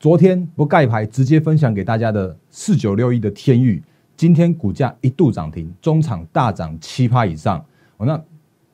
[0.00, 3.82] 昨天不盖牌直接分享给大家的四九六一的天域，
[4.16, 7.62] 今天股价一度涨停，中场大涨七趴以上。
[7.98, 8.18] 哦，那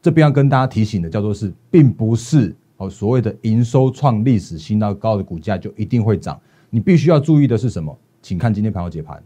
[0.00, 6.40] 这边要跟大家提醒的叫做是，并不是哦所谓的营收创历史新高，的股价就一定会涨。
[6.70, 7.98] 你必须要注意的是什么？
[8.22, 9.20] 请看今天盘后解盘。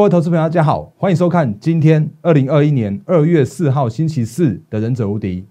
[0.00, 5.42] 各位投资朋友，大家好，欢迎收看今天二零二一年二月四号星期四的《忍者无敌》，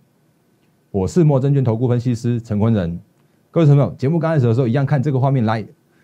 [0.90, 3.00] 我是莫证券投顾分析师陈坤仁。
[3.52, 5.64] 各位朋友，节目刚开始的时候，一样看这个画面来，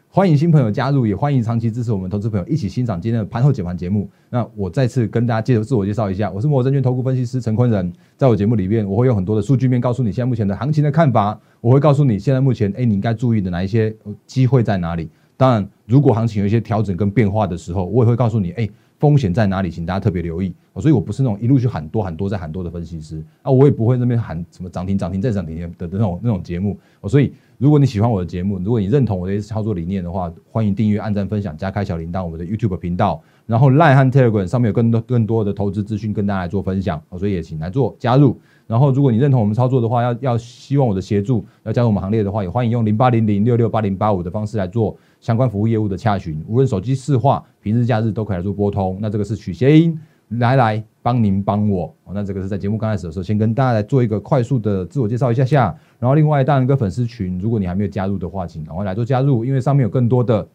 [0.09, 4.08] 欢迎新朋友加入，也欢迎长期支持我们投资朋友一起欣赏今天的盘后解盘节目。
[4.30, 7.91] 那我再次跟大家介绍自我介绍一下，我是莫证券投顾分析师陈坤仁。
[8.16, 13.96] 在我节目里面，我会用很多的数据面告诉你现在目前的行情的看法，我会告诉你现在目前哎你应该注意的哪一些
[14.27, 15.09] 机会在哪里。
[15.35, 18.68] 当然，如果行情有一些调整跟变化的时候，我也会告诉你，哎，
[18.99, 20.54] 风险在哪里，请大家特别留意。
[20.77, 26.77] 所以我不是那种一路去喊多喊多再喊多的分析师啊，我也不会那边喊什么涨停涨停再涨停的那种那种节目。
[27.07, 33.21] 所以，如果你喜欢我的节目，如果你认同我的操作理念的话，欢迎订阅、按赞、分享、加开小铃铛我们的 YouTube 频道。
[33.46, 38.35] 然后 Line 和 Telegram 上面有更多更多的投资资讯跟大家来做分享，所以也请来做加入。
[38.65, 46.44] 然后，如果你认同我们操作的话，要要希望我的协助，要加入我们行列的话，也欢迎用零八零零六六八零八五的方式来做相关服务业务的洽询。
[46.48, 48.98] 无论手机市话、平日假日都可以来做拨通。
[49.02, 49.99] 那这个是取谐音，
[50.30, 52.13] 来来帮您帮我哦。
[52.13, 55.76] 那这个是在节目刚开始的时候，先跟大家来做一个快速的自我介绍一下下。
[55.99, 60.48] 然后，另外当然一个粉丝群，如果你还没有加入的话，请赶快来做加入，因为上面有更多的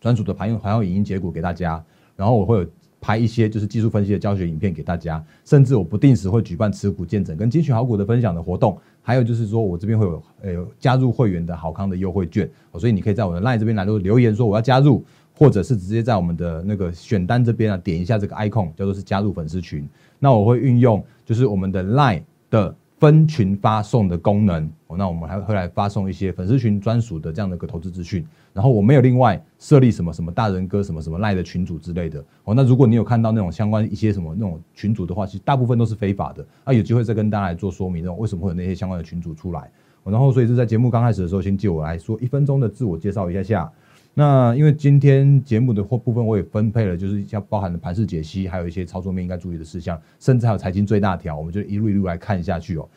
[0.00, 1.82] 专属的盘用盘用影音结果给大家。
[2.16, 2.66] 然后我会有。
[3.00, 22.74] 拍一些就是技术分析的教学影片给大家，甚至我不定时会举办持股见证跟精选好股的分享的活动，还有就是说我这边会有呃加入会员的好康的优惠券，所以你可以在我的 LINE 这边来留留言说我要加入，或者是直接在我们的那个选单这边啊点一下这个 icon 叫做是加入粉丝群，那我会运用就是我们的 LINE 的。
[23.00, 28.22] 分群发送的功能哦，那我们还会来发送一些粉丝群专属的这样的一个投资资讯。
[28.52, 32.54] 然后我没有另外设立什么什么大人哥什么什么赖的群组之类的哦。
[32.54, 36.44] 那如果你有看到那种相关一些什么那种群组的话，其实大部分都是非法的。
[36.64, 39.70] 啊，有机会再跟大家来做说明，那种为什么会有那些相关的群组出来。
[40.04, 43.70] 然后所以是在节目刚开始的时候，先借我来说一分钟的自我介绍一下下。
[44.14, 52.88] 那因为今天节目的或部分我也分配了，就是像包含了盘势解析，还有一些操作面应该注意的事项，甚至还有财经最大条，我们就一路一路来看下去哦。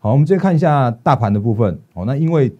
[0.00, 1.78] 好，我们直接看一下大盘的部分。
[1.94, 2.52] 哦，那因为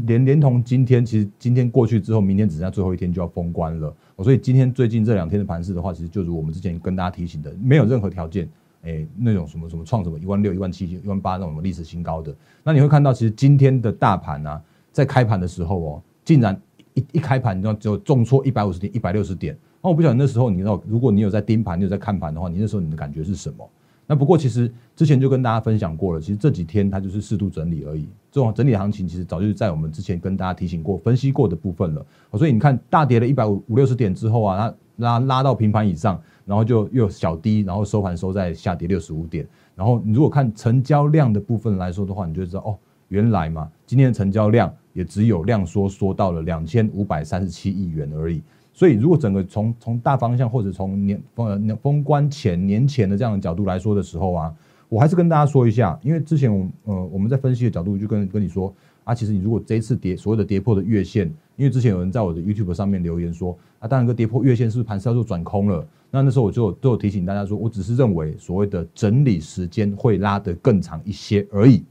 [0.00, 3.94] 连连同今天，其实今天过去之后，明天只剩下最后一天就要封关了。
[4.18, 8.48] 所以今天最近这两天的盘势的话，其实就如我们之前跟大家提醒的，没有任何条件，
[8.82, 12.34] 哎，那种什么什么创什么一万六、一万七、一万八那种历史新高的。
[12.62, 16.60] 那你会看到，其实今天的大盘呢，在开盘的时候哦，竟然。
[16.94, 19.56] 一一开盘，你知道只有重挫一百五十点、一百六十点。
[19.82, 23.66] 那我不晓得那时候，你知道，如果你有在盯盘，你有在看盘的话，你那时候你的感觉是什么？
[24.06, 28.08] 那不过其实之前就跟大家分享过了，其实这几天它就是适度整理而已。
[28.30, 32.04] 这种整理行情其实早就在我们之前跟大家提醒过、分析过的部分了。
[32.34, 39.46] 所以你看，大跌了一百五五六十点之后啊，它拉拉到平盘以上，然后就又小低，然后收盘收在下跌六十五点。
[39.74, 42.78] 然后你如果看成交量的部分来说的话，你就知道哦。
[43.08, 48.42] 原来嘛，今天的成交量也只有量缩缩到了两千五百三十七亿元而已。
[48.72, 54.54] 所以，如果整个从从大方向或者从年封封关前年前的这样的角度来说的时候啊，
[54.88, 58.74] 我还是跟大家说一下，因为之前我呃我们在分析的角度就跟跟你说
[59.04, 65.86] 啊，其实你如果这一次跌所谓的跌破的月线，因为之前有人在我的 YouTube 上面留言说啊，当然个跌破月线是不是盘是要做转空了？
[66.10, 71.84] 那那时候我就都有提醒大家说，我只是认为所谓的整理时间会拉得更长一些而已。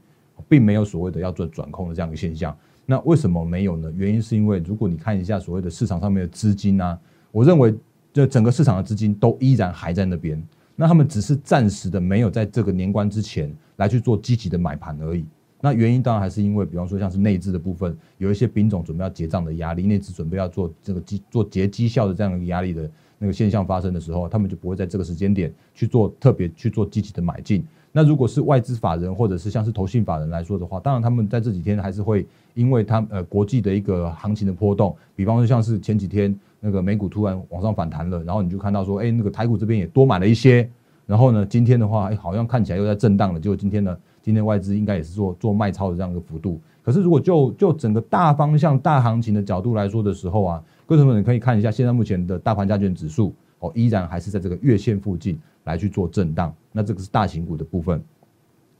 [0.48, 2.54] 并没有所谓的要做转空的这样一个现象，
[2.86, 3.92] 那为什么没有呢？
[3.96, 6.98] 原因是因为如果你看一下所谓的市场上面的资金呢，
[7.30, 7.74] 我认为
[8.12, 10.42] 这整个市场的资金都依然还在那边，
[10.76, 15.24] 那他们只是暂时的没有在这个年关之前来去做积极的买盘而已。
[15.64, 27.64] 那原因当然还是因为，比方说像是内资的部分，有一些兵种准备要结账的压力，内资准备要做这个绩做结绩效的这样一个压力的那个现象发生的时候，他们就不会在这个时间点去做特别去做积极的买进。
[27.92, 40.68] 那如果是外资法人或者是像是投信法人来说的话，当然他们在这几天还是会因为它呃国际的一个行情的波动，比方说像是前几天那个美股突然往上反弹了，然后你就看到说，哎，那个台股这边也多买了一些，
[41.06, 46.60] 然后呢，今天的话，哎，好像看起来又在震荡了，结果今天呢，今天外资应该也是做做卖超的这样一个幅度。
[46.82, 55.38] 可是如果就就整个大方向大行情的角度来说的时候啊，各位朋友你可以看一下现在目前的大盘加权指数哦，依然还是在这个月线附近。
[55.64, 58.02] 来去做震荡，那这个是大型股的部分。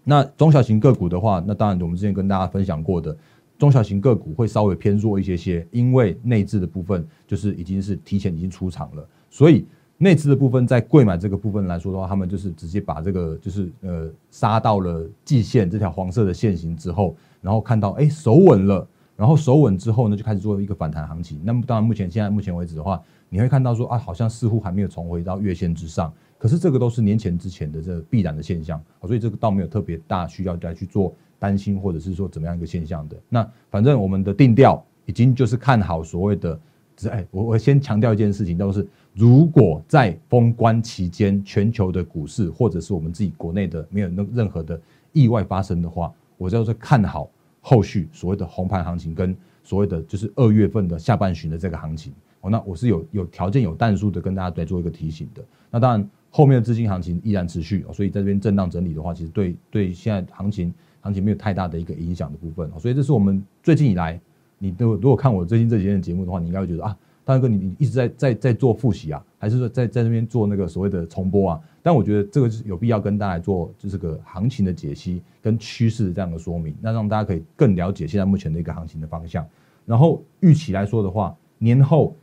[0.03, 3.17] 那中小型个股的话，那当然我们之前跟大家分享过的，
[3.63, 9.65] 中小型个股会稍微偏弱一些些，因为内资的部分就是已经是提前已经出场了，所以
[9.99, 21.41] 内资的部分在贵买这个部分来说的话，他们就是直接把这个就是呃杀到了季线这条黄色的线型之后，然后看到哎守稳了，然后守稳之后呢就开始做一个反弹行情。
[21.45, 26.13] 那么当然目前现在目前为止的话，你会看到说啊好像似乎还没有重回到月线之上，
[26.43, 31.15] 可是这个都是年前之前的这必然的现象，所以这个倒没有特别大需要再去做。
[31.39, 36.61] 担心或者是说怎么样一个现象的，那反正我们的定调已经就是看好所谓的，
[36.97, 44.81] 只哎，我我先强调一件事情，就是如果在封关期间，全球的股市或者是我们自己国内的没有那任何的
[45.13, 47.29] 意外发生的话，我就是看好
[47.61, 52.13] 后续所谓的红盘行情跟所谓的就是二月份的下半旬的这个行情。
[52.43, 55.45] 哦，那我是有有条件有弹数的跟大家来做一个提醒的。
[55.73, 60.75] 那当然后面的资金行情依然持续，所以在这边震荡整理的话，其实对对现在行情。
[61.05, 64.21] 行情没有太大的一个影响的部分，所以这是我们最近以来，
[64.57, 71.61] 你都如果看我最近这几天的节目的话，你应该会觉得啊，大哥你你一直在在在做复习啊，还是说在在那边做那个所谓的重播啊？
[71.83, 79.45] 但我觉得这个是有必要跟大家做，就是个行情的解析跟趋势这样的说明，那让大家可以更了解现在目前的一个行情的方向。
[79.85, 82.15] 然后预期来说的话，年后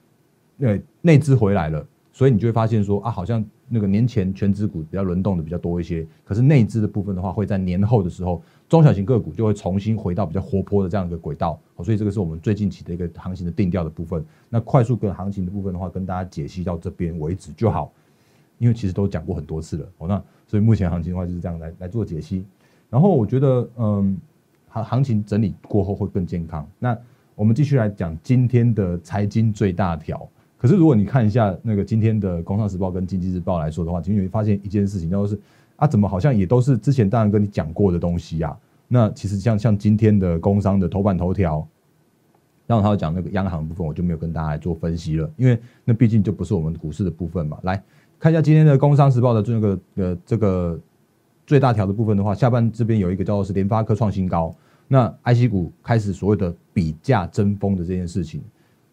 [0.60, 3.46] 呃内资回来了，所以你就会发现说啊，好像。
[3.70, 14.26] 那个年前全指股比较轮动的比较多一些，可是内资的部分的话，会在年后的时候，中小型个股就会重新回到比较活泼的这样一个轨道，所以这个是我们最近期的一个行情的定调的部分。
[14.50, 17.92] 那快速跟行情的部分的话，跟大家解析到这边为止就好，
[18.58, 19.88] 因为其实都讲过很多次了。
[20.00, 22.44] 哦，那所以目前行情的话就是这样来来做解析。
[22.90, 24.18] 然后我觉得，嗯，
[24.68, 26.68] 行行情整理过后会更健康。
[26.80, 26.98] 那
[27.36, 30.28] 我们继续来讲今天的财经最大条。
[30.60, 35.40] 可是，如果你看一下那个今天的《工商时报》跟《经济日报》来说的话，其实你会发现一件事情，就是
[35.78, 38.54] 啊，怎么好像也都是之前当然跟你讲过的东西呀？
[38.90, 41.66] 那其实像像今天的工商的头版头条，
[42.68, 47.58] 让他讲那个央行部分，我就没有跟大家来做分析了，因为那毕竟就不是我们股市的部分嘛。
[47.64, 47.82] 来
[48.20, 50.78] 看一下今天的《工商时报》的这个呃这个
[51.48, 54.54] 最大条的部分的话，下半这边有一个叫做是联发科创新高，
[54.90, 58.42] 那 IC 股开始所谓的比价争锋的这件事情。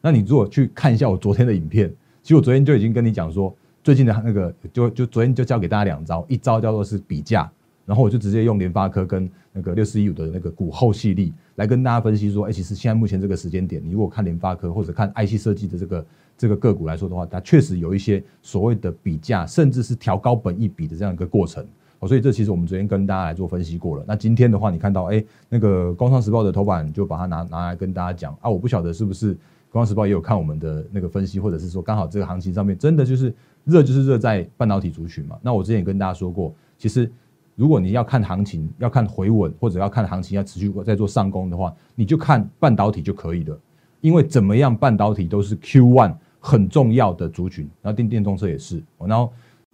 [0.01, 7.51] 那你如果去看一下我昨天的影片，其实我昨天就已经跟你讲说，最近的那个就就昨天就教给大家两招，一招叫做是比价，
[7.85, 16.07] 然后我就直接用联发科跟那个六四一五的那个股后系力来跟大家分析说，哎，其实现在目前这个时间点，你如果看联发科或者看 IC 设计的这个
[16.37, 21.65] 这个个股来说的话，它确实有一些所谓的比价，甚至是调高本一比的这样一个过程。
[22.01, 24.05] 哦，所以这其实我们昨天跟大家来做分析过了。
[24.07, 29.35] 那今天的话，你看到哎，那个工商时报的头版就把它拿拿来跟大家讲啊，我不晓得是不是。
[29.71, 33.35] 《工商时报》也有看我们的那个分析，或者是说刚好这个行情上面真的就是
[33.65, 35.39] 热，就是热在半导体族群嘛。
[35.43, 37.11] 那我之前也跟大家说过，其实
[37.55, 43.59] 如果你要看行情，要看回稳，或者要看行情要持续在做上攻的话，你就看半导体就可以了。
[44.01, 48.83] 因为怎么样，半导体都是 Q one 很重要的族群，然后电电动车也是。
[48.99, 49.33] 然后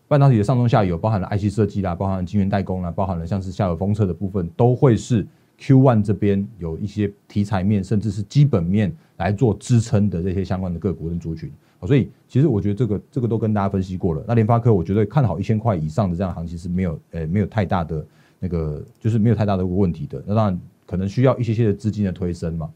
[0.09, 5.27] 半导体的上中下游，包含了 IC 设计啦，包含了晶圆代工啦，包含了像是下游封测的部分，都会是。
[5.59, 11.50] Q one 这边有一些题材面，甚至是基本面来做支撑的这些相关的个股跟族群，
[11.86, 14.24] 所以其实我觉得这个这个都跟大家分析过了。
[14.26, 18.04] 那联发科，我觉得看好一千块以上的这样行情是没有呃没有太大的
[18.38, 20.22] 那个就是没有太大的问题的。
[20.26, 22.70] 那当然可能需要一些些的资金的推升嘛。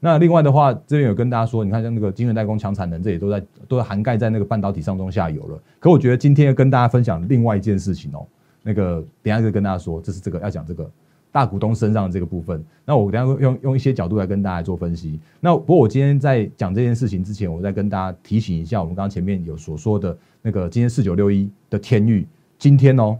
[0.00, 5.58] 那另外的话，这边有跟大家说，你看像那个晶圆代工强产能，这也都在都涵盖在那个半导体上中下游了。
[5.80, 8.26] 可我觉得今天要跟大家分享另外一件事情哦，
[8.62, 10.90] 那个等下就跟大家说，这是这个要讲这个。
[11.34, 15.18] 大股东身上的这个部分，那我等下用用一些角度来跟大家做分析。
[15.40, 22.24] 那不过我今天在讲这件事情之前，我再跟大家提醒一下，我们刚刚前面有所说的那个今天四九六一的天域，
[22.56, 23.18] 今天哦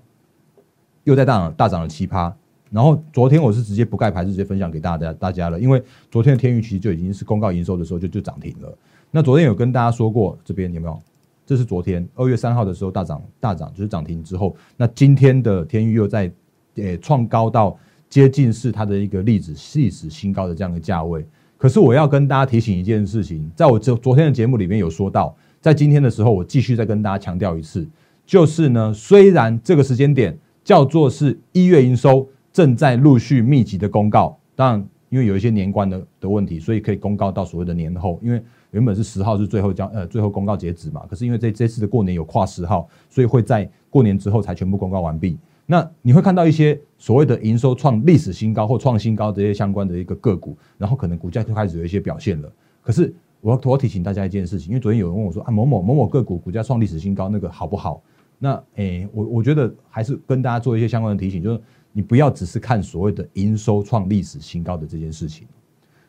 [1.03, 2.33] 又在大涨大涨了七趴。
[2.71, 8.73] 然后昨天我是直接不盖牌，直接分享给大家大家了，因为昨天的天域其实就已经是公告营收的时候就就涨停了。
[9.11, 10.97] 那昨天有跟大家说过，这边有没有？
[11.45, 16.31] 这是昨天二月三号的时候大涨大涨，就是涨停之后，那今天的天域又在
[16.77, 17.77] 呃创高到。
[18.15, 21.27] 接近是它的一个历史历史新高的这样的价位，
[21.59, 27.85] 可是我要跟大家提醒一件事情，在我昨昨天的节目里面有说到，在今天的时候，我继续再跟大家强调一次，
[28.25, 38.41] 就是呢，虽然这个时间点叫做是一月营收正在陆续密集的公告，当然因为有一些年关的的问题，所以可以公告到所谓的年后，因为
[38.71, 45.37] 原本是十号是最后交呃最后公告截止嘛，可是因为这这次的过年有跨十号，所以会在过年之后才全部公告完毕。
[45.67, 52.53] 那你会看到一些所谓的营收创历史新高或创新高这些相关的一个个股，然后可能股价就开始有一些表现了。
[52.83, 58.03] 可是我要我提醒大家一件事情，因为昨天有人问我说啊某某某某个股股价创历史新高，那个好不好？
[58.39, 61.61] 那诶我我觉得还是跟大家做一些相关的提醒，就是
[61.93, 65.47] 你不要只是看所谓的营收创历史新高的这件事情，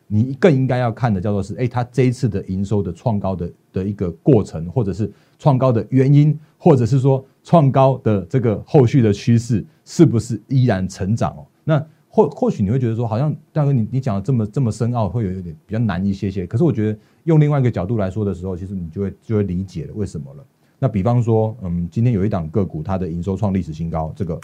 [0.06, 11.46] 你更应该要看的叫做是，哎，它这一次的营收的创高的的一个过程，或者是创高的原因，或者是说创高的这个后续的趋势是不是依然成长哦？
[11.64, 16.46] 那或或许你会觉得说，好像大哥你你讲的这么这么深奥，会有有点比较难一些些。
[16.46, 20.44] 可是我觉得用另外一个角度来说的时候，其实你就会就会理解了为什么了。
[20.78, 24.40] 那比方说，嗯，今天有一档个股，它的营收创历史新高，这个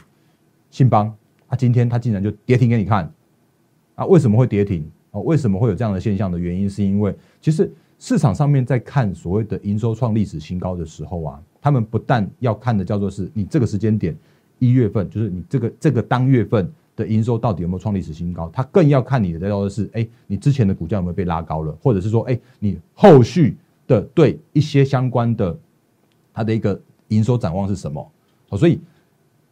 [0.71, 1.15] 信邦，
[1.47, 3.11] 啊，今天它竟然就跌停给你看，
[3.95, 4.91] 啊，为什么会跌停？
[5.13, 14.17] 哦，为什么会有这样的现象的原因，是因为其实市场上面在看所谓的营收创历史新高的时候啊，他们不但要看的叫做是你这个时间点
[14.59, 25.59] 一月份，就是你这个这个当月份的营收到底有没有创历史新高，他更要看你的叫做是，哎，你之前的股价有没有被拉高了，或者是说，哎，你后续的对一些相关的
[26.33, 28.11] 它的一个营收展望是什么？
[28.49, 28.81] 哦，所以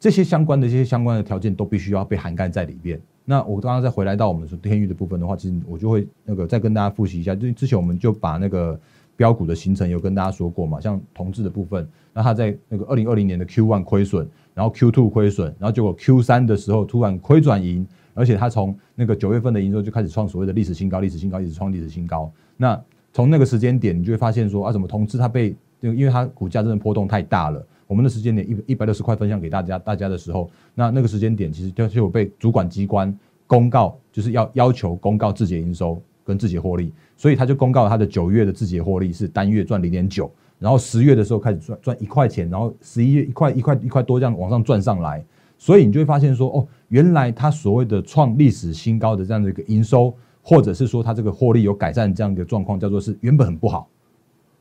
[0.00, 2.99] 这些相关的这些相关的条件都必须要被涵盖在里边。
[3.26, 8.80] 那我刚刚再回来到我们说天域的部分的话，其实我就会那个再跟大家复习一下，就之前我们就把那个
[9.14, 22.33] 标股的形成有跟大家说过嘛，像同志的部分，那它在那个二零二零年的 Q one 亏损，然后 Q two 亏损，然后结果 Q 三的时候突然亏转盈，而且它从那个九月份的营收就开始创所谓的历史新高，历史新高一直创历史新高。
[22.57, 22.80] 那
[23.12, 27.64] 从那个时间点，你就会发现说啊，怎么同志它被，因为它股价真的波动太大了。
[27.91, 33.13] 我们的时间点一一百六十块分享给大家，大家的时候，那那个时间点其实就就有被主管机关
[33.49, 40.31] 公告，就是要要求公告自节营收跟自节获利，所以他就公告他的九月的自节获利是单月赚零点九，
[40.61, 45.25] 然后十月的时候开始赚赚一块钱，然后十一月一块一块一块多这样往上赚上来，
[45.59, 53.89] 所以你就会发现说，哦，原来他所谓的创历史新高的这样的一个营收，或者是说他这个获利有改善这样一个状况，叫做是原本很不好，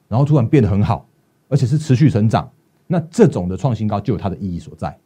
[0.08, 1.06] 然后突然变得很好，
[1.48, 2.50] 而且是持续成长。
[2.92, 4.98] 那这种的创新高就有它的意义所在，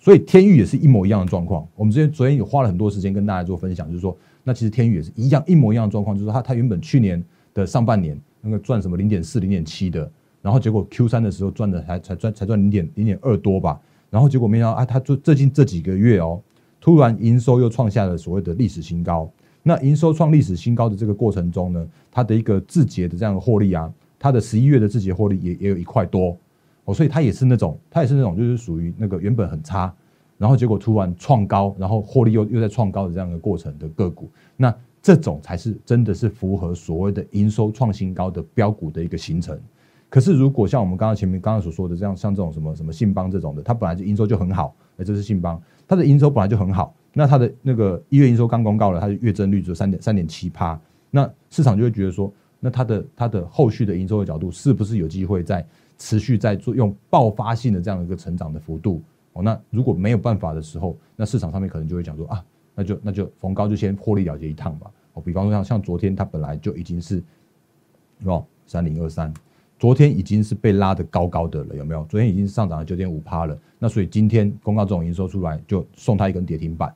[0.00, 1.64] 所以天域也是一模一样的状况。
[1.76, 7.22] 我们之前昨天有花了很多时间跟大家做分享，就是说，那其实天域也是一样一模一样的状况，就是说，它它原本去年
[7.54, 10.10] 的上半年那个赚什么零点四、零点七的，
[10.42, 16.42] 然后结果 Q 三的时候赚的才才赚才赚零点零点二多吧，然后结果没想到啊，它就最近这几个月哦，
[16.80, 19.30] 突然营收又创下了所谓的历史新高。
[19.62, 26.36] 那营收创历史新高的这个过程中呢，它的一个字节的这样的获利啊，它的十一月的字节获利也也有一块多。
[26.84, 29.94] 哦，所以它也是那种，它也是那种，就是属于那个原本很差，
[30.36, 39.58] 然后结果突然创高，然后获利又又在创高的这样的过程的个股，那这种才是真的是符合所谓的营收创新高的标股的一个形成。
[40.08, 50.78] 可是如果像我们刚刚前面刚刚所说的这样，像这种什么什么信邦这种的，它本来就营收就很好，哎，这是信邦，它的营收本来就很好，那它的那个一月营收刚公告了，它的月增率只有三点三点七趴，
[51.10, 55.64] 那市场就会觉得说，那它的它的后续的营收的角度是不是有机会在？
[56.02, 59.00] 持续在做用爆发性的这样一个成长的幅度
[59.34, 62.44] 哦，那如果没有办法的时候，那市场上面可能就会讲说啊，
[62.74, 64.90] 那就那就逢高就先获利了结一趟吧。
[65.12, 67.22] 哦，比方说像像昨天它本来就已经是
[68.24, 69.32] 哦三零二三，
[69.78, 72.04] 昨天已经是被拉的高高的了，有没有？
[72.06, 76.92] 昨天已经上涨了九点五趴了，那所以今天公告这种营收出来，就送它一根跌停板。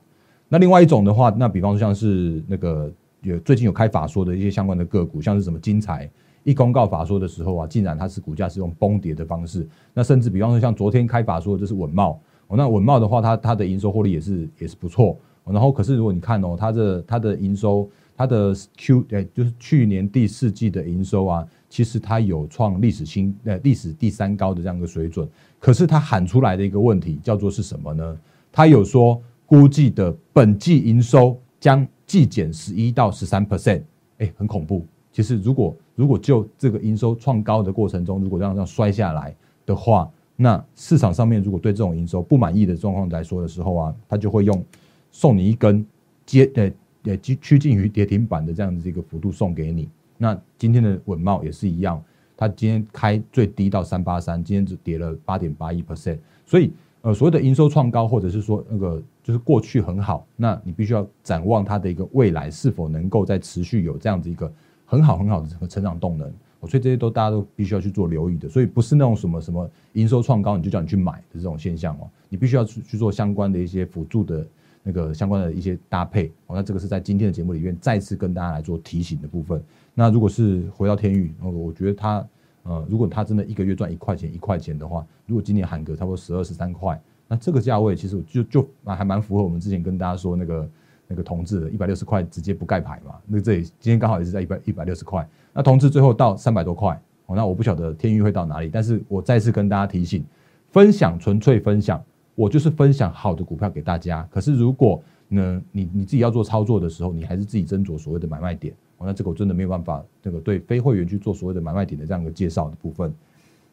[0.49, 6.09] 那另外一种的话，那比方说像是那个有最近有开法说的一些相关的个股，像是什么金财。
[6.47, 25.27] 一公告法说的时候啊，竟然它是股价是用崩跌的方式，那甚至比方说像昨天开法说的这是稳茂，那稳茂的话，它它的营收获利也是也是不错，然后可是如果你看哦，它的它的营收，它的 Q 哎就是去年第四季的营收啊，其实它有创历史新呃历史第三高的这样一个水准，
[25.59, 28.17] 可是它喊出来的一个问题叫做是什么呢？
[28.53, 33.81] 它有说估计的本季营收将季减十一到十三 percent，
[34.19, 34.85] 哎，很恐怖。
[35.11, 39.35] 其实，如果如果就这个营收创高的过程中，如果这样这样摔下来
[39.65, 44.63] 的话，那市场上面如果对这种营收不满意的状况来说的时候啊，他就会用
[45.11, 45.83] 送你一根
[46.23, 46.71] 接呃
[47.05, 49.89] 呃趋趋近于跌停板的这样子一个幅度送给你。
[50.19, 51.99] 那今天的稳茂也是一样，
[52.37, 56.19] 它今天开最低到三八三，今天只跌了八点八一 percent。
[56.45, 64.53] 所以呃，所谓的营收创高，或者是说那个就是过去很好，那你必须要展望它的一个未来是否能够在持续有这样子一个。
[64.89, 74.47] 很好很好的这个成长动能，所以这些都大家都必须要去做留意的，所以不是那种什么什么营收创高你就叫你去买的这种现象哦，你必须要去去做相关的一些辅助的
[74.83, 79.61] 那个相关的一些搭配哦，那这个是在今天的节目里面再次跟大家来做提醒的部分。
[79.93, 82.25] 那如果是回到天宇，我觉得它
[82.63, 90.69] 呃，如果它真的一个月赚一块钱一块钱的话，如果今年喊个差不多十二十三块，那这个价位其实就就还蛮符合我们之前跟大家说那个。
[91.07, 93.15] 那个同志的一百六十块直接不盖牌嘛？
[93.25, 95.27] 那这里今天刚好也是在一百一百六十块。
[95.53, 98.69] 那同志最后到三百多块哦，那我不晓得天域会到哪里。
[98.71, 100.23] 但是我再次跟大家提醒，
[100.71, 102.03] 分享纯粹分享，
[102.35, 104.27] 我就是分享好的股票给大家。
[104.31, 108.73] 可是如果呢你你自己要做操作的时候，你还是自己斟酌所谓的买卖点。
[108.97, 113.13] 哦，那这个我真的没有办法，这个对非会员去做所谓的买卖点的这样一个介绍的部分。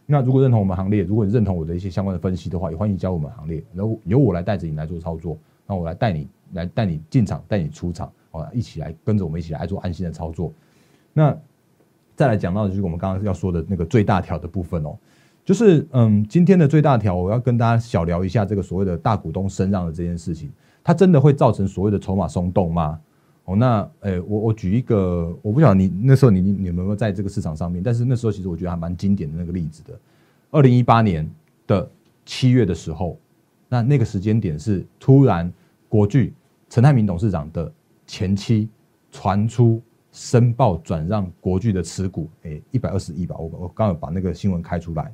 [0.07, 10.53] 那如果认同我们行列，如果你认同我的一些相关的分析的话，也欢迎加入我们行列，然后由我来带着你来做操作，那我来带你来带你进场，带你出场，哦，一起来跟着我们一起来做安心的操作。
[11.13, 11.37] 那
[12.17, 14.97] 再来讲到的就是我们刚刚要说的那个最大条的部分哦，
[15.45, 20.51] 就是嗯，今天的最大条我要跟大家小聊一下这个所谓的大股东升让的这件事情，
[20.83, 22.99] 它真的会造成所谓的筹码松动吗？
[23.45, 29.93] 哦，那诶，我我举一个，我不晓得你那时候你你你有没有在这个市场上面，但是那时候其实我觉得还蛮经典的那个例子的。
[30.51, 31.31] 二零一八年
[31.67, 31.87] 的
[32.25, 33.19] 七月的时候，
[33.69, 35.53] 那那个时间点是突然
[35.91, 36.33] 国巨
[36.75, 37.73] 陈泰明董事长的
[38.05, 38.69] 前妻
[39.13, 45.13] 传出申报转让国巨的持股，诶，一百二十亿吧，我我刚有把那个新闻开出来。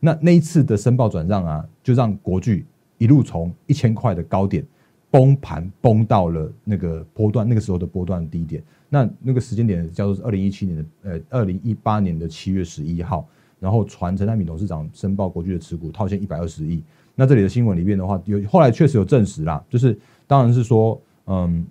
[0.00, 2.66] 那那一次的申报转让啊，就让国巨
[2.98, 4.66] 一路从一千块的高点。
[5.08, 8.60] 崩盘崩到了那个波段，那个时候的波段低点。
[8.88, 13.24] 那那个时间点叫做是二零一七年的呃二零一八年的七月十一号，
[13.60, 16.82] 然后传陈泰敏董事长申报国巨的持股套现一百二十亿。
[17.14, 21.66] 那这里的新闻里面的话，有后来确实有证实啦，就是当然是说，嗯，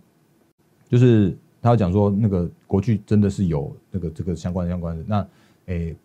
[0.89, 5.03] 就是他讲说那个国巨真的是有那个这个相关相关的。
[5.07, 5.27] 那
[5.67, 5.95] 诶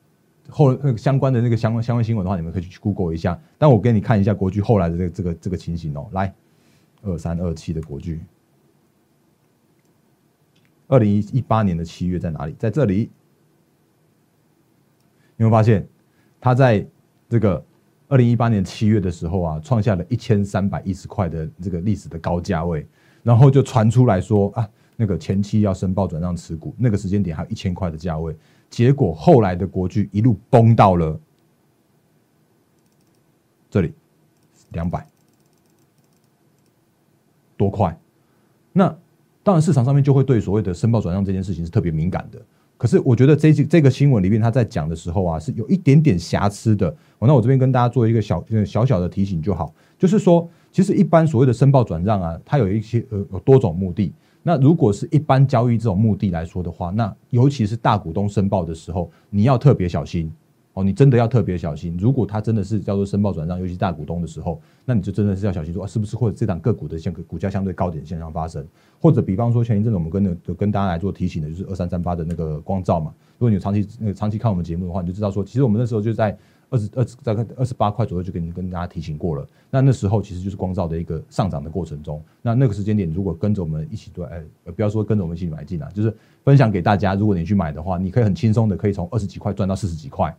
[0.48, 3.38] 后那个相关的那个相关相关新闻的话，你们可以去 Google 一下。
[3.58, 6.32] 但我给你看一下国巨后来的这个这个这个情形哦，来。
[7.04, 8.20] 二三二七的国巨，
[10.86, 12.54] 二零一一八年的七月在哪里？
[12.56, 13.10] 在这里，
[15.42, 15.86] 有没有发现？
[16.40, 16.86] 它在
[17.28, 17.64] 这个
[18.08, 22.86] 二零一八年七月的时候啊，创下了一千三百一十块的这个历史的高价位，
[23.22, 28.36] 然后就传出来说啊，那个前期要申报转让持股，那个时间点还有一千块的价位，
[28.70, 31.18] 结果后来的国巨一路崩到了
[33.68, 33.92] 这里
[34.70, 35.06] 两百。
[37.56, 37.96] 多块？
[38.72, 38.88] 那
[39.44, 42.42] 当然，市场上面就会对所谓的申报转让这件事情是特别敏感的。
[42.82, 46.92] 可是，我觉得这这个新闻里面他在讲的时候啊，是有一点点瑕疵的。
[47.20, 54.12] 那我这边跟大家做一个小小小的提醒就好，就是说，其实一般所谓的申报转让啊，它有一些呃有多种目的。
[54.42, 60.28] 那如果是一般交易这种目的来说的话，那尤其是大股东申报的时候，你要特别小心。
[60.74, 61.96] 哦，你真的要特别小心。
[62.00, 68.66] 如果它真的是叫做申报转让，尤其大股东的时候，那你就真的是要小心，说是不是或者这档个股的相股价相对高点现象发生，
[68.98, 73.12] 或者比方说前一阵子我们跟就跟大家来做提醒的，就是二三三八的那个光照嘛。
[73.38, 76.34] 如果你有长期那个长期看我们节目的话，你就知道说，其实我们那时候就在
[76.70, 79.46] 二十二大概二十八块左右就跟跟大家提醒过了。
[79.70, 84.42] 那那时候其实就是光照的一个上涨的过程中，那那个时间点如果跟着我们一起对，哎，
[84.74, 87.14] 不要说跟着我们一起买进啊，就是分享给大家。
[87.14, 90.34] 如果你去买的话，你可以很轻松的可以从二十几块赚到四十几块。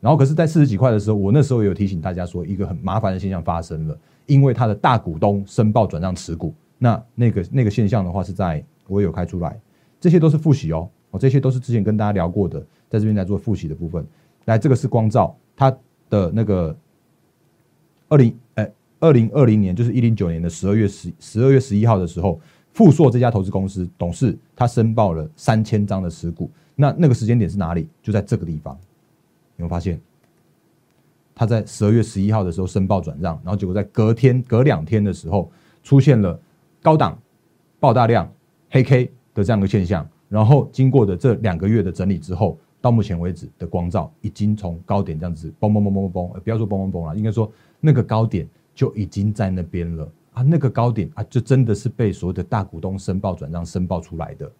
[0.00, 9.58] 然后，可是，在四十几块的时候，我那时候有提醒大家说，一个很麻烦的现象发生了，因为他的大股东申报转让持股，那那个那个现象的话，是在我有开出来，
[9.98, 14.06] 这些都是复习哦，哦，这些都是之前跟大家聊过的，在这边来做复习的部分。
[14.44, 15.76] 来，这个是光照，它
[16.10, 16.76] 的那个
[18.08, 22.38] 二零哎二零二零年，就是一零九年的十二月十十二月十一号的时候，
[22.72, 27.88] 富硕这家投资公司董事他申报了三千张的持股，那那个时间点是哪里？
[28.02, 28.78] 就在这个地方。
[29.56, 30.00] 你会发现，
[31.34, 35.50] 他在十二月十一号的时候申报转让，然后结果在隔天、隔两天的时候
[35.82, 36.38] 出现了
[36.82, 37.18] 高档
[37.80, 38.30] 爆大量
[38.70, 54.50] 黑 K 的这样的现象，然后经过的这两个月的整理之后，到目前为止的光照已经从高点这样子嘣嘣嘣嘣嘣嘣，不要说嘣嘣嘣了，应该说那个高点就已经在那边了啊，那个高点啊，就真的是被所有的大股东申报转让申报出来的。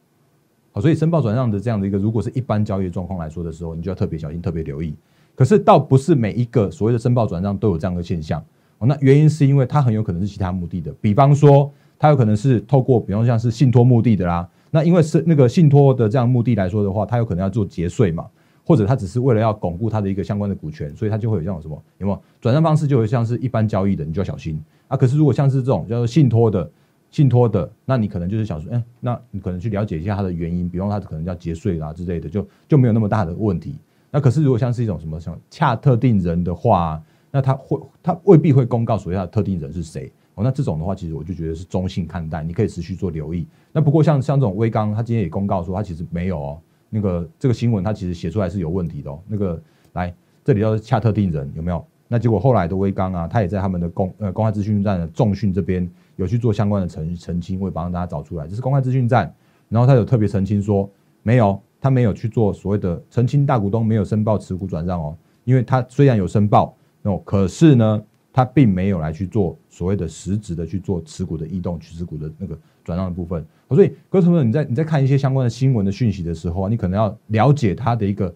[0.81, 4.95] 所以申报转让的这样的一个，如果是一般交易状况来说的时候，你就要特别小心、特别留意。
[5.35, 8.43] 可是倒不是每一个所谓的申报转让都有这样的现象
[8.79, 8.87] 哦。
[8.87, 14.49] 那原因是因为它很有可能是其他目的的，比方说它有可能是透过，比方像是信托目的的啦。
[14.71, 18.27] 那因为是那个信托的这样目的来说的话，它有可能要做节税嘛，
[18.65, 24.97] 或者它只是为了要巩固它的一个相关的股权，所以它就会有这种什么有没有转让方式，就会像是一般交易的，你就要小心啊。
[24.97, 26.71] 可是如果像是这种叫做信托的。
[27.17, 33.79] 信托的，那你可能就是想说，哎，那你可能去了解一下它的原因，比方它可能要节税啦之类的，就就没有那么大的问题。
[34.11, 40.45] 那可是如果像是一种什么像恰特定人的话，那他会他未必会公告所谓的特定人是谁哦。
[40.45, 43.47] 那这种的话，其实我就觉得是中性看待，你可以持续做留意。
[43.73, 49.19] 那不过像像这种微刚，他今天也公告说他其实没有哦，那个这个新闻他其实写出来是有问题的哦。
[49.27, 49.59] 那个
[49.95, 51.83] 来这里要恰特定人有没有？
[52.09, 55.89] 那结果后来的微刚啊，他也在他们的公呃公开资讯站的重讯这边。
[56.17, 58.49] 有去做相关的澄澄清，会帮大家找出来。
[58.49, 59.31] 这是公开资讯站，
[59.69, 60.89] 然后他有特别澄清说，
[61.23, 65.15] 没有，他没有去做所谓的澄清，大股东没有申报持股转让哦，
[65.45, 73.45] 因为他虽然有申报哦，可是呢，他并没有来去做所谓的实质的去做持股的异动、持股的那个转让的部分。
[73.69, 78.35] 所以，各位朋友，你在你在看一些相关的新闻的讯息的时候啊，你可能要了解它的一个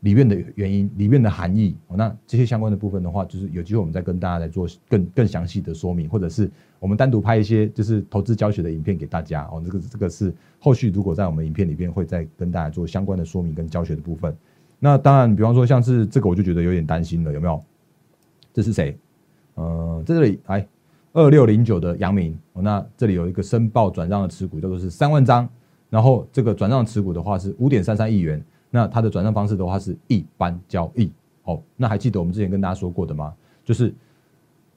[0.00, 1.76] 里面的原因、里面的含义。
[1.88, 9.62] 那这些相关的部分的话，就是有机会我们再跟大家来做更更详细的说明，或者是我们单独拍一些就是投资教学的影片给大家哦。
[9.64, 14.36] 这个这个是后续如果在我们影片里边会再跟大家做相关的说明跟教学的部分。
[14.78, 17.62] 那当然，比方说像是这个，我就觉得有点担心了，有没有？
[18.52, 18.96] 这是谁？
[19.54, 20.66] 呃，在这里，哎，
[21.14, 25.48] 二六零九的阳明，那这里有一个申报转让的持股，叫做是三万张，
[25.88, 31.12] 然后这个转让持股的话是五点三三亿元，那它的转让方式的话是一般交易。
[31.44, 33.34] 哦，那还记得我们之前跟大家说过的吗？
[33.64, 33.94] 就是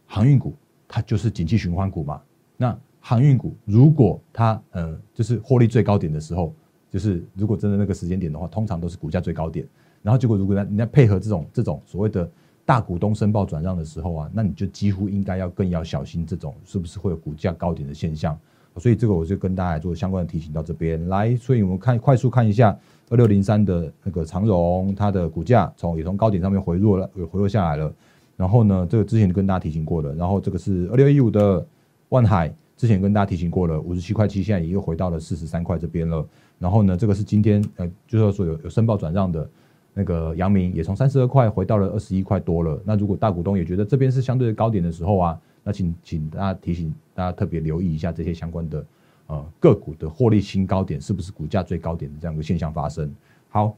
[0.06, 0.54] 航运股，
[0.88, 2.22] 它就是景气循环股嘛。
[2.58, 6.54] 那航运股如果它呃就是获利最高点的时候，
[6.90, 9.68] 就是如果真的那个时间点的话，通常都是股价最高点，
[10.02, 12.30] 然后结果如果人家配合这种这种所谓的。
[12.66, 18.40] 大股东申报转让的时候啊，那你就几乎应该要更要小心这种是不是会有股价高点的现象。
[18.80, 21.36] 所以这个我就跟大家做相关的提醒到这边来。
[21.36, 22.76] 所以我们看快速看一下
[23.10, 27.94] 二六零三的那个长荣，它的股价从也从高点上面回落了，回落下来了。
[28.38, 30.16] 然后呢，这个之前跟大家提醒过了。
[30.16, 31.66] 然后这个是二六一五的
[32.10, 36.26] 万海，之前跟大家提醒过了，五十七块七，现在也又回到了四十三块这边了。
[36.58, 39.48] 然后呢，这个是今天呃，就是说有有申报转让的。
[39.92, 42.80] 那个阳明也从三十二块回到了二十一块多了。
[42.86, 45.38] 那如果大股东也觉得这边是相对的高点的时候啊，
[45.70, 48.84] 那请请大家提醒大家特别留意一下这些相关的
[49.28, 53.14] 呃个股的获利新高点是不是股价最高点的这样一个现象发生。
[53.50, 53.78] 好，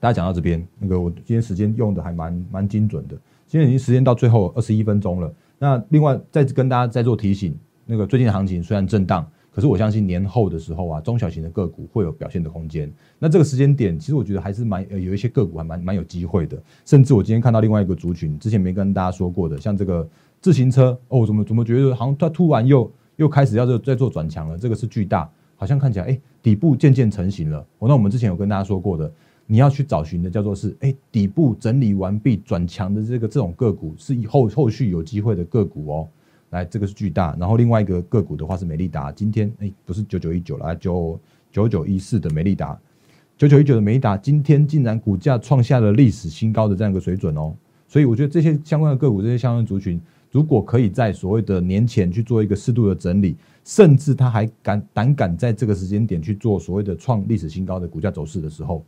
[0.00, 5.32] 大家讲到这边，那个我今天时间用的还蛮蛮精准的，今天已经时间到最后二十一分钟了。
[5.60, 9.24] 那另外再跟大家再做提醒，那个最近的行情虽然震荡。
[9.52, 12.92] 可是我相信年后的时候啊，中小型的个股会有表现的空间。
[13.18, 16.56] 那这个时间点，其实我觉得还是蛮呃有一些个股还蛮蛮有机会的。
[16.84, 20.08] 甚至我今天看到另外一个族群，之前没跟大家说过的，像这个
[20.40, 24.56] 自行车哦，怎么怎么觉得好像它突然又又开始要在做转强了？
[24.56, 27.58] 这个是巨大，好像看起来哎底部渐渐成型了。
[27.80, 29.12] 哦，那我们之前有跟大家说过的，
[29.46, 36.08] 你要去找寻的叫做是哎底部整理完毕转强的这个这种个股，是以后后续有机会的个股哦。
[36.50, 41.18] 来，这个是巨大，然后另外一个个股的话是美利达，今天哎不是九九一九了，九
[41.52, 42.76] 九九一四的美利达，
[43.38, 47.54] 九九一九的美利达今天竟然股价创下了历史新高的这样一个水准哦，
[47.86, 50.00] 所以我觉得这些相关的个股，这些相关族群，
[50.32, 58.84] 如果可以在所谓的年前去做一个适度的整理，甚至他还敢胆敢在这个时间点去做所谓的创历史新高的股价走势的时候，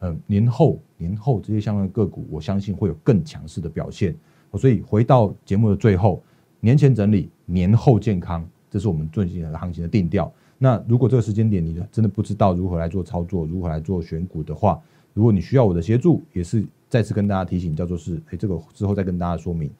[0.00, 4.16] 嗯，年后年后这些相关的个股，我相信会有更强势的表现。
[4.54, 6.20] 所以回到节目的最后。
[6.64, 10.32] 年前整理，年后健康，这是我们最近的行情的定调。
[10.56, 14.80] 那如果这个时间点你真的不知道如何来做操作，如何来做选股的话，
[15.12, 19.70] 如果你需要我的协助，也是再次跟大家提醒，叫做是，哎，这个之后再跟大家说明。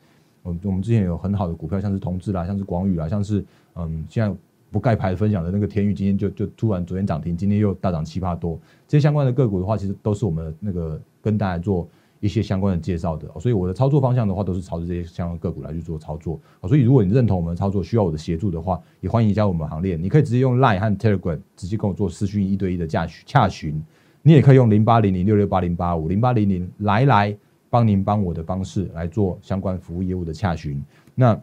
[0.43, 3.43] 我我们之前有很好的股票，像是同志啦，像是广宇啦，像是
[3.77, 4.37] 嗯，现在
[4.71, 8.61] 不盖牌分享的那个天宇，今天就就突然昨天涨停，今天又大涨七八多。
[8.87, 11.89] 这些相关的个股的话，其实都是我们那个跟大家做。
[12.25, 16.41] 一些相关的介绍的，所以我的操作方向的话，都是朝着这些相关个股来去做操作。
[16.67, 19.95] 所以如果你认同我们的操作，需要我的协助的话，也欢迎加入我们行列。
[19.95, 23.79] 你可以直接用 Line 和 Telegram 直接跟我做私讯一对一的洽洽询，
[24.23, 27.37] 你也可以用零八零零六六八零八五零八零零来来
[27.69, 30.83] 帮您帮我的方式来做相关服务业务的洽询。
[31.15, 31.39] 那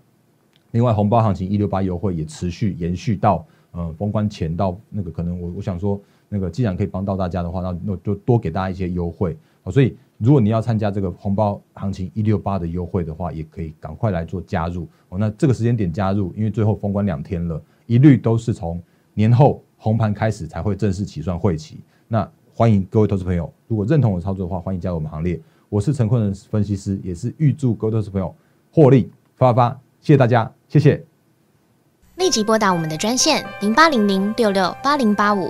[0.72, 9.38] 另外红包行情一六八优惠也持续延续到呃封关前到那个可能我我想说那个既然可以帮到大家的话，那那就多给大家一些优惠。
[9.70, 15.18] 所以，如果你要参加这个红包行情一六八的优惠的话，也可以赶快来做加入哦。
[15.18, 18.80] 那这个时间点加入，因为最后封关两天了，一律都是从
[19.16, 21.80] 年后红盘开始才会正式起算会期。
[22.08, 25.42] 那欢迎各位投资朋友，如果认同我的操作的话，欢迎加入我们行列。
[25.70, 28.36] 我是陈坤仁分析师，也是预祝各位投资朋友
[28.72, 29.72] 获利发发。
[30.02, 31.04] 谢谢大家，谢谢。
[32.18, 35.50] 立即拨打我们的专线零八零零六六八零八五。